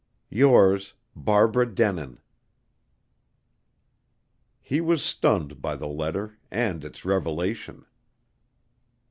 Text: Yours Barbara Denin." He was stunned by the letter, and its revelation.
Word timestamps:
Yours 0.31 0.95
Barbara 1.15 1.71
Denin." 1.71 2.17
He 4.59 4.81
was 4.81 5.03
stunned 5.03 5.61
by 5.61 5.75
the 5.75 5.85
letter, 5.85 6.39
and 6.49 6.83
its 6.83 7.05
revelation. 7.05 7.85